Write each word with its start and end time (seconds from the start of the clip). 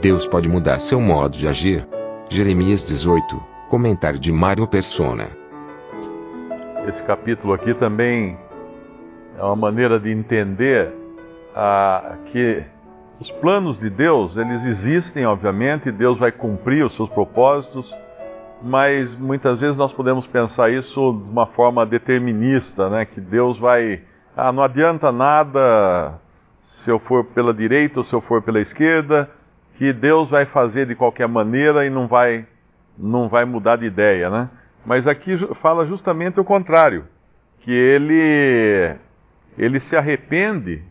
Deus 0.00 0.26
pode 0.28 0.48
mudar 0.48 0.80
seu 0.80 0.98
modo 0.98 1.36
de 1.36 1.46
agir. 1.46 1.86
Jeremias 2.30 2.82
18, 2.86 3.36
comentário 3.68 4.18
de 4.18 4.32
Mário 4.32 4.66
Persona. 4.66 5.28
Esse 6.88 7.02
capítulo 7.02 7.52
aqui 7.52 7.74
também 7.74 8.38
é 9.38 9.42
uma 9.42 9.56
maneira 9.56 10.00
de 10.00 10.10
entender 10.10 10.90
ah, 11.54 12.16
que 12.32 12.64
os 13.20 13.30
planos 13.32 13.78
de 13.78 13.90
Deus, 13.90 14.38
eles 14.38 14.64
existem, 14.64 15.26
obviamente, 15.26 15.92
Deus 15.92 16.18
vai 16.18 16.32
cumprir 16.32 16.82
os 16.82 16.96
seus 16.96 17.10
propósitos, 17.10 17.94
mas 18.62 19.14
muitas 19.18 19.60
vezes 19.60 19.76
nós 19.76 19.92
podemos 19.92 20.26
pensar 20.28 20.70
isso 20.70 20.94
de 20.94 21.30
uma 21.30 21.44
forma 21.48 21.84
determinista, 21.84 22.88
né? 22.88 23.04
Que 23.04 23.20
Deus 23.20 23.58
vai, 23.58 24.00
ah, 24.34 24.50
não 24.50 24.62
adianta 24.62 25.12
nada 25.12 26.14
se 26.62 26.90
eu 26.90 26.98
for 27.00 27.22
pela 27.22 27.52
direita 27.52 28.00
ou 28.00 28.04
se 28.06 28.14
eu 28.14 28.22
for 28.22 28.40
pela 28.40 28.60
esquerda, 28.60 29.28
que 29.80 29.94
Deus 29.94 30.28
vai 30.28 30.44
fazer 30.44 30.84
de 30.84 30.94
qualquer 30.94 31.26
maneira 31.26 31.86
e 31.86 31.90
não 31.90 32.06
vai 32.06 32.46
não 32.98 33.30
vai 33.30 33.46
mudar 33.46 33.76
de 33.76 33.86
ideia, 33.86 34.28
né? 34.28 34.50
Mas 34.84 35.06
aqui 35.06 35.38
fala 35.62 35.86
justamente 35.86 36.38
o 36.38 36.44
contrário, 36.44 37.06
que 37.60 37.70
ele 37.72 38.94
ele 39.56 39.80
se 39.80 39.96
arrepende 39.96 40.82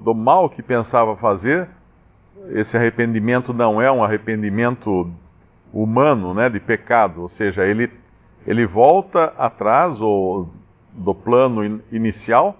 do 0.00 0.14
mal 0.14 0.48
que 0.48 0.62
pensava 0.62 1.16
fazer. 1.16 1.68
Esse 2.50 2.76
arrependimento 2.76 3.52
não 3.52 3.82
é 3.82 3.90
um 3.90 4.04
arrependimento 4.04 5.12
humano, 5.72 6.32
né, 6.32 6.48
de 6.48 6.60
pecado, 6.60 7.22
ou 7.22 7.28
seja, 7.30 7.66
ele 7.66 7.90
ele 8.46 8.64
volta 8.64 9.34
atrás 9.36 10.00
ou, 10.00 10.48
do 10.92 11.12
plano 11.12 11.64
in, 11.64 11.80
inicial 11.90 12.58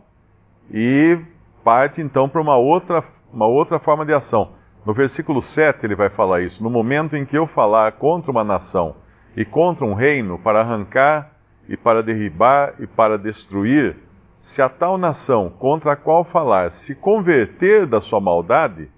e 0.69 1.17
parte 1.63 2.01
então 2.01 2.29
para 2.29 2.41
uma 2.41 2.57
outra 2.57 3.05
uma 3.33 3.47
outra 3.47 3.79
forma 3.79 4.05
de 4.05 4.13
ação. 4.13 4.58
No 4.89 4.95
versículo 4.95 5.43
7 5.43 5.85
ele 5.85 5.95
vai 5.95 6.09
falar 6.09 6.41
isso. 6.41 6.63
No 6.63 6.71
momento 6.71 7.15
em 7.15 7.27
que 7.27 7.37
eu 7.37 7.47
falar 7.49 7.93
contra 7.93 8.31
uma 8.31 8.43
nação 8.43 8.97
e 9.37 9.45
contra 9.45 9.85
um 9.85 9.93
reino 9.93 10.39
para 10.39 10.63
arrancar 10.63 11.31
e 11.69 11.77
para 11.77 12.03
derribar 12.03 12.73
e 12.79 12.87
para 12.87 13.19
destruir, 13.19 13.97
se 14.41 14.63
a 14.63 14.69
tal 14.71 14.97
nação 14.97 15.51
contra 15.51 15.93
a 15.93 15.97
qual 15.97 16.25
falar 16.25 16.71
se 16.71 16.95
converter 16.95 17.85
da 17.85 18.01
sua 18.01 18.19
maldade, 18.19 18.89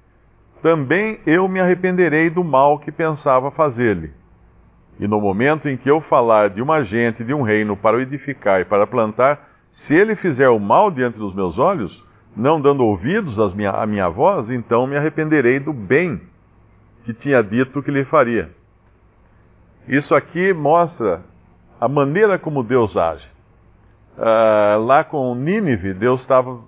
também 0.62 1.18
eu 1.26 1.48
me 1.48 1.58
arrependerei 1.58 2.30
do 2.30 2.44
mal 2.44 2.78
que 2.78 2.92
pensava 2.92 3.50
fazer-lhe. 3.50 4.12
E 5.00 5.08
no 5.08 5.20
momento 5.20 5.68
em 5.68 5.76
que 5.76 5.90
eu 5.90 6.00
falar 6.02 6.50
de 6.50 6.62
uma 6.62 6.84
gente, 6.84 7.24
de 7.24 7.34
um 7.34 7.42
reino 7.42 7.76
para 7.76 7.96
o 7.96 8.00
edificar 8.00 8.60
e 8.60 8.64
para 8.64 8.86
plantar, 8.86 9.44
se 9.72 9.92
ele 9.92 10.14
fizer 10.14 10.50
o 10.50 10.60
mal 10.60 10.88
diante 10.88 11.18
dos 11.18 11.34
meus 11.34 11.58
olhos, 11.58 12.08
não 12.36 12.60
dando 12.60 12.84
ouvidos 12.84 13.38
à 13.38 13.48
minha, 13.54 13.70
à 13.70 13.86
minha 13.86 14.08
voz, 14.08 14.50
então 14.50 14.86
me 14.86 14.96
arrependerei 14.96 15.58
do 15.58 15.72
bem 15.72 16.20
que 17.04 17.14
tinha 17.14 17.42
dito 17.42 17.82
que 17.82 17.90
lhe 17.90 18.04
faria. 18.04 18.50
Isso 19.88 20.14
aqui 20.14 20.52
mostra 20.52 21.22
a 21.80 21.88
maneira 21.88 22.38
como 22.38 22.62
Deus 22.62 22.96
age. 22.96 23.26
Uh, 24.16 24.84
lá 24.84 25.02
com 25.02 25.34
Nínive, 25.34 25.94
Deus 25.94 26.24
tava, 26.26 26.60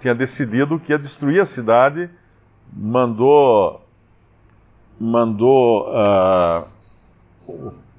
tinha 0.00 0.14
decidido 0.14 0.78
que 0.78 0.92
ia 0.92 0.98
destruir 0.98 1.40
a 1.40 1.46
cidade, 1.46 2.08
mandou 2.72 3.84
mandou 4.98 5.88
uh, 5.88 6.66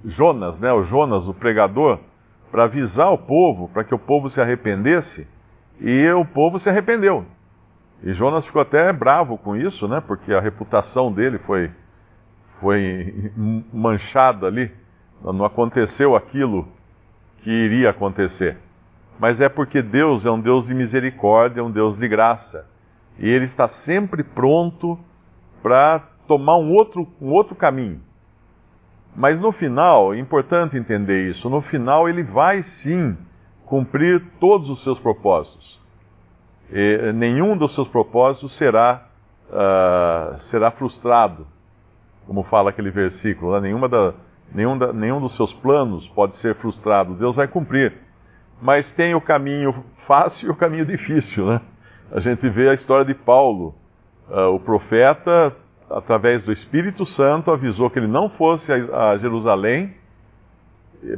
Jonas, 0.06 0.60
né, 0.60 0.72
o 0.72 0.84
Jonas, 0.84 1.28
o 1.28 1.34
pregador, 1.34 2.00
para 2.52 2.66
avisar 2.66 3.12
o 3.12 3.18
povo, 3.18 3.70
para 3.70 3.84
que 3.84 3.94
o 3.94 4.00
povo 4.00 4.30
se 4.30 4.40
arrependesse 4.40 5.28
e 5.80 6.10
o 6.12 6.26
povo 6.26 6.60
se 6.60 6.70
arrependeu. 6.70 7.26
E 8.04 8.14
Jonas 8.14 8.46
ficou 8.46 8.62
até 8.62 8.92
bravo 8.92 9.38
com 9.38 9.56
isso, 9.56 9.88
né? 9.88 10.02
Porque 10.02 10.34
a 10.34 10.40
reputação 10.40 11.12
dele 11.12 11.38
foi, 11.40 11.72
foi 12.60 13.32
manchada 13.72 14.48
ali. 14.48 14.72
Não 15.24 15.46
aconteceu 15.46 16.16
aquilo 16.16 16.68
que 17.44 17.50
iria 17.50 17.92
acontecer. 17.92 18.58
Mas 19.20 19.40
é 19.40 19.48
porque 19.48 19.82
Deus 19.82 20.26
é 20.26 20.32
um 20.32 20.40
Deus 20.40 20.66
de 20.66 20.74
misericórdia, 20.74 21.64
um 21.64 21.70
Deus 21.70 21.98
de 21.98 22.08
graça. 22.08 22.66
E 23.20 23.30
Ele 23.30 23.46
está 23.46 23.68
sempre 23.68 24.24
pronto 24.24 24.98
para 25.62 26.00
tomar 26.28 26.58
um 26.58 26.72
outro, 26.72 27.08
um 27.22 27.30
outro 27.30 27.56
caminho. 27.56 28.02
Mas 29.16 29.40
no 29.40 29.52
final, 29.52 30.14
é 30.14 30.20
importante 30.20 30.78
entender 30.78 31.30
isso, 31.30 31.50
no 31.50 31.62
final 31.62 32.08
ele 32.08 32.24
vai 32.24 32.64
sim 32.64 33.18
cumprir 33.72 34.22
todos 34.38 34.70
os 34.70 34.84
seus 34.84 35.00
propósitos. 35.00 35.80
E 36.70 37.14
nenhum 37.14 37.56
dos 37.56 37.74
seus 37.74 37.88
propósitos 37.88 38.58
será, 38.58 39.08
uh, 39.48 40.38
será 40.50 40.72
frustrado, 40.72 41.48
como 42.28 42.44
fala 42.44 42.72
aquele 42.72 42.92
versículo. 42.92 43.54
Né? 43.54 43.70
Nenhuma 43.70 43.88
da, 43.88 44.14
nenhum, 44.54 44.78
da, 44.78 44.92
nenhum 44.92 45.22
dos 45.22 45.34
seus 45.38 45.54
planos 45.54 46.06
pode 46.10 46.36
ser 46.40 46.56
frustrado. 46.56 47.14
Deus 47.14 47.34
vai 47.34 47.48
cumprir. 47.48 47.94
Mas 48.62 48.94
tem 48.96 49.16
o 49.16 49.22
caminho 49.22 49.74
fácil 50.06 50.50
e 50.50 50.52
o 50.52 50.56
caminho 50.56 50.86
difícil. 50.86 51.46
Né? 51.46 51.62
A 52.12 52.20
gente 52.20 52.50
vê 52.50 52.68
a 52.68 52.74
história 52.74 53.06
de 53.06 53.14
Paulo. 53.14 53.74
Uh, 54.30 54.54
o 54.54 54.60
profeta, 54.60 55.56
através 55.90 56.44
do 56.44 56.52
Espírito 56.52 57.06
Santo, 57.06 57.50
avisou 57.50 57.90
que 57.90 58.00
ele 58.00 58.08
não 58.08 58.30
fosse 58.32 58.70
a, 58.70 59.12
a 59.12 59.18
Jerusalém, 59.18 59.96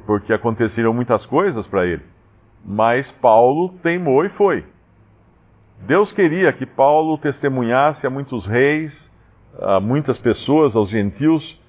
porque 0.05 0.31
aconteceram 0.31 0.93
muitas 0.93 1.25
coisas 1.25 1.65
para 1.65 1.87
ele. 1.87 2.13
Mas 2.63 3.11
Paulo 3.13 3.69
teimou 3.83 4.23
e 4.25 4.29
foi. 4.29 4.65
Deus 5.81 6.11
queria 6.13 6.53
que 6.53 6.65
Paulo 6.65 7.17
testemunhasse 7.17 8.07
a 8.07 8.09
muitos 8.09 8.45
reis, 8.45 9.11
a 9.59 9.79
muitas 9.79 10.17
pessoas, 10.17 10.75
aos 10.75 10.89
gentios, 10.89 11.59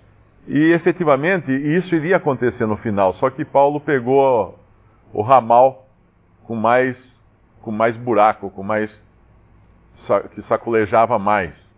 e 0.47 0.73
efetivamente 0.73 1.51
isso 1.51 1.95
iria 1.95 2.17
acontecer 2.17 2.67
no 2.67 2.77
final. 2.77 3.15
Só 3.15 3.29
que 3.31 3.45
Paulo 3.45 3.81
pegou 3.81 4.59
o 5.13 5.23
ramal 5.23 5.89
com 6.45 6.55
mais, 6.55 7.21
com 7.61 7.73
mais 7.73 7.97
buraco, 7.97 8.51
com 8.51 8.63
mais 8.63 9.05
que 10.33 10.43
sacolejava 10.43 11.19
mais. 11.19 11.75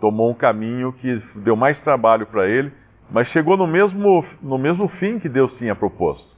Tomou 0.00 0.30
um 0.30 0.34
caminho 0.34 0.92
que 0.94 1.22
deu 1.36 1.54
mais 1.54 1.80
trabalho 1.82 2.26
para 2.26 2.48
ele, 2.48 2.72
mas 3.10 3.28
chegou 3.28 3.56
no 3.56 3.66
mesmo, 3.66 4.24
no 4.42 4.58
mesmo 4.58 4.88
fim 4.88 5.18
que 5.18 5.28
Deus 5.28 5.56
tinha 5.56 5.74
proposto. 5.74 6.28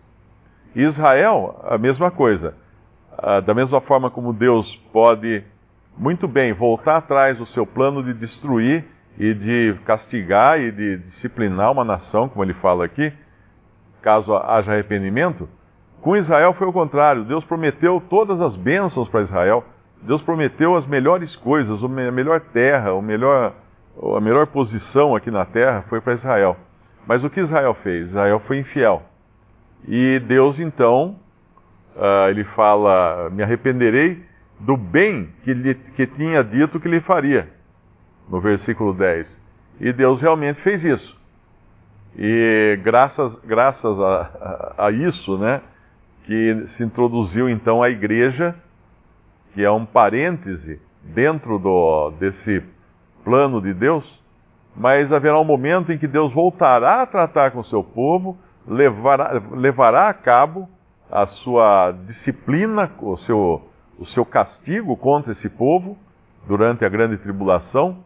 Israel, 0.75 1.61
a 1.65 1.79
mesma 1.79 2.11
coisa. 2.11 2.55
Ah, 3.19 3.41
da 3.41 3.55
mesma 3.55 3.81
forma 3.81 4.11
como 4.11 4.33
Deus 4.33 4.75
pode 4.93 5.45
muito 5.97 6.27
bem 6.27 6.53
voltar 6.53 6.97
atrás 6.97 7.39
do 7.39 7.47
seu 7.47 7.67
plano 7.67 8.03
de 8.03 8.15
destruir 8.15 8.85
e 9.19 9.35
de 9.35 9.79
castigar 9.85 10.59
e 10.59 10.73
de 10.73 10.99
disciplinar 10.99 11.71
uma 11.71 11.85
nação, 11.85 12.29
como 12.29 12.43
ele 12.43 12.55
fala 12.55 12.85
aqui, 12.85 13.13
caso 14.01 14.35
haja 14.35 14.73
arrependimento, 14.73 15.49
com 16.01 16.17
Israel 16.17 16.53
foi 16.55 16.67
o 16.67 16.73
contrário. 16.73 17.25
Deus 17.25 17.45
prometeu 17.45 18.03
todas 18.11 18.41
as 18.41 18.57
bênçãos 18.57 19.09
para 19.09 19.23
Israel. 19.23 19.65
Deus 20.03 20.21
prometeu 20.23 20.75
as 20.75 20.85
melhores 20.85 21.37
coisas, 21.37 21.83
a 21.83 21.89
melhor 21.89 22.41
terra, 22.53 22.93
o 22.93 23.01
melhor, 23.01 23.55
a 24.17 24.21
melhor 24.21 24.49
posição 24.49 25.15
aqui 25.15 25.31
na 25.31 25.45
terra 25.45 25.83
foi 25.83 26.01
para 26.01 26.15
Israel. 26.15 26.57
Mas 27.07 27.23
o 27.23 27.31
que 27.31 27.39
Israel 27.39 27.75
fez? 27.85 28.09
Israel 28.09 28.41
foi 28.41 28.59
infiel. 28.59 29.03
E 29.87 30.21
Deus 30.21 30.59
então, 30.61 31.17
uh, 31.97 32.29
ele 32.29 32.45
fala: 32.45 33.31
Me 33.31 33.43
arrependerei 33.43 34.23
do 34.61 34.77
bem 34.77 35.29
que, 35.43 35.53
lhe, 35.53 35.75
que 35.75 36.07
tinha 36.07 36.43
dito 36.43 36.79
que 36.79 36.89
lhe 36.89 37.01
faria, 37.01 37.49
no 38.29 38.41
versículo 38.41 38.95
10. 38.95 39.41
E 39.81 39.93
Deus 39.93 40.21
realmente 40.21 40.61
fez 40.63 40.85
isso. 40.85 41.21
E 42.17 42.79
graças, 42.83 43.39
graças 43.41 43.99
a, 43.99 44.75
a, 44.77 44.87
a 44.87 44.91
isso, 44.91 45.39
né, 45.39 45.63
que 46.25 46.67
se 46.77 46.85
introduziu 46.85 47.49
então 47.49 47.83
a 47.83 47.91
igreja, 47.91 48.55
que 49.55 49.65
é 49.65 49.71
um 49.71 49.85
parêntese 49.85 50.81
dentro 51.03 51.59
do, 51.59 52.11
desse 52.13 52.63
plano 53.25 53.61
de 53.61 53.75
Deus, 53.75 54.23
mas 54.77 55.13
haverá 55.13 55.41
um 55.41 55.45
momento 55.45 55.91
em 55.91 55.99
que 55.99 56.07
Deus 56.07 56.33
voltará 56.33 57.03
a 57.03 57.07
tratar 57.07 57.51
com 57.51 57.61
o 57.61 57.65
seu 57.65 57.83
povo 57.83 58.39
levará, 58.67 59.41
levará 59.53 60.09
a 60.09 60.15
cabo 60.15 60.69
a 61.11 61.27
sua 61.27 61.93
disciplina, 62.07 62.91
o 63.01 63.17
seu, 63.19 63.69
o 63.99 64.07
seu 64.07 64.25
castigo 64.25 64.97
contra 64.97 65.33
esse 65.33 65.49
povo, 65.49 65.97
durante 66.47 66.85
a 66.85 66.89
grande 66.89 67.19
tribulação, 67.19 67.99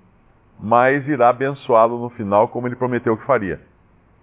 mas 0.58 1.08
irá 1.08 1.28
abençoá-lo 1.28 1.98
no 1.98 2.10
final, 2.10 2.48
como 2.48 2.66
ele 2.66 2.76
prometeu 2.76 3.16
que 3.16 3.24
faria. 3.24 3.60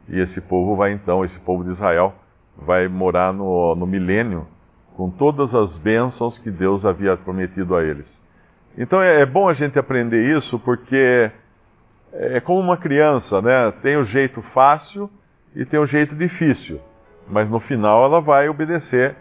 E 0.10 0.20
esse 0.20 0.42
povo 0.42 0.76
vai 0.76 0.92
então, 0.92 1.24
esse 1.24 1.40
povo 1.40 1.64
de 1.64 1.72
Israel, 1.72 2.14
vai 2.58 2.88
morar 2.88 3.34
no, 3.34 3.76
no 3.76 3.88
milênio 3.88 4.48
com 4.96 5.10
todas 5.10 5.54
as 5.56 5.78
bênçãos 5.78 6.38
que 6.40 6.52
Deus 6.52 6.86
havia 6.86 7.18
prometido 7.18 7.76
a 7.76 7.84
eles. 7.84 8.22
Então 8.78 9.02
é, 9.02 9.22
é 9.22 9.26
bom 9.26 9.48
a 9.48 9.54
gente 9.54 9.78
aprender 9.80 10.38
isso 10.38 10.60
porque 10.60 11.32
é 12.12 12.40
como 12.40 12.60
uma 12.60 12.78
criança, 12.78 13.42
né? 13.42 13.72
Tem 13.82 13.98
o 13.98 14.06
jeito 14.06 14.42
fácil 14.54 15.10
e 15.56 15.66
tem 15.66 15.80
o 15.80 15.86
jeito 15.86 16.16
difícil, 16.16 16.80
mas 17.28 17.50
no 17.50 17.60
final 17.60 18.06
ela 18.06 18.20
vai 18.20 18.50
obedecer, 18.50 19.16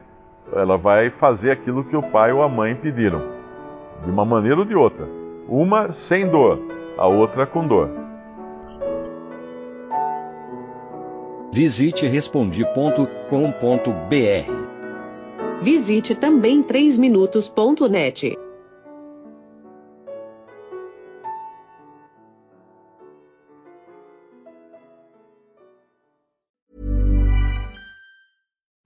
ela 0.53 0.77
vai 0.77 1.11
fazer 1.11 1.51
aquilo 1.51 1.85
que 1.85 1.97
o 1.97 2.03
pai 2.03 2.33
ou 2.33 2.43
a 2.43 2.49
mãe 2.49 2.75
pediram, 2.75 3.23
de 4.05 4.11
uma 4.11 4.25
maneira 4.25 4.59
ou 4.59 4.65
de 4.65 4.75
outra. 4.75 5.07
Uma 5.49 5.93
sem 6.09 6.29
dor, 6.29 6.59
a 6.97 7.07
outra 7.07 7.47
com 7.47 7.67
dor. 7.67 7.91
Visite 11.53 12.07
respondi.com.br. 12.07 13.03
Visite 15.61 16.15
também 16.15 16.63
3minutos.net. 16.63 18.39